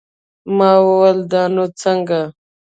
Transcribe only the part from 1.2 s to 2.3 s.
دا نو څنگه.